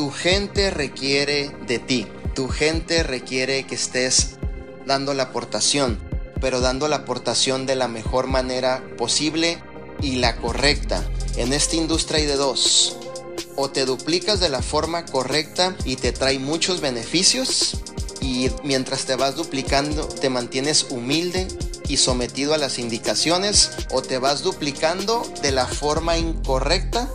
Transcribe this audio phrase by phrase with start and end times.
[0.00, 2.06] Tu gente requiere de ti.
[2.34, 4.38] Tu gente requiere que estés
[4.86, 6.00] dando la aportación,
[6.40, 9.58] pero dando la aportación de la mejor manera posible
[10.00, 11.04] y la correcta.
[11.36, 12.96] En esta industria hay de dos.
[13.56, 17.76] O te duplicas de la forma correcta y te trae muchos beneficios
[18.22, 21.46] y mientras te vas duplicando te mantienes humilde
[21.88, 27.06] y sometido a las indicaciones o te vas duplicando de la forma incorrecta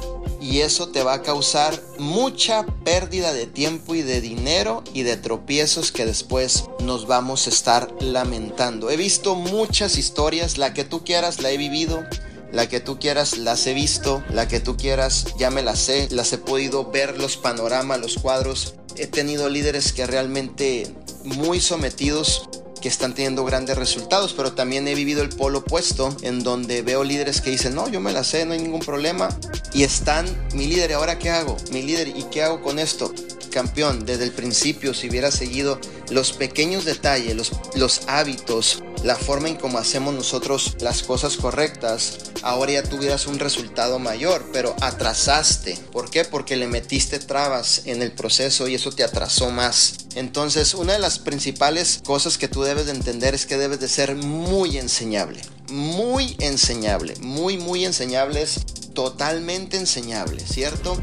[0.46, 5.18] y eso te va a causar mucha pérdida de tiempo y de dinero y de
[5.18, 8.92] tropiezos que después nos vamos a estar lamentando.
[8.92, 12.04] He visto muchas historias, la que tú quieras la he vivido.
[12.52, 16.08] La que tú quieras las he visto, la que tú quieras ya me las sé,
[16.12, 18.76] las he podido ver los panoramas, los cuadros.
[18.96, 20.88] He tenido líderes que realmente
[21.26, 22.48] muy sometidos
[22.86, 27.04] que están teniendo grandes resultados, pero también he vivido el polo opuesto, en donde veo
[27.04, 29.36] líderes que dicen, no, yo me la sé, no hay ningún problema,
[29.74, 31.58] y están, mi líder, ¿y ahora qué hago?
[31.72, 33.12] Mi líder, ¿y qué hago con esto?
[33.50, 35.80] Campeón, desde el principio, si hubiera seguido
[36.12, 42.18] los pequeños detalles, los, los hábitos, la forma en cómo hacemos nosotros las cosas correctas,
[42.42, 45.78] ahora ya tuvieras un resultado mayor, pero atrasaste.
[45.92, 46.26] ¿Por qué?
[46.26, 50.08] Porque le metiste trabas en el proceso y eso te atrasó más.
[50.16, 53.90] Entonces, una de las principales cosas que tú debes de entender es que debes de
[53.90, 55.40] ser muy enseñable.
[55.70, 57.14] Muy enseñable.
[57.22, 58.62] Muy, muy enseñables.
[58.96, 60.98] Totalmente enseñable, ¿cierto?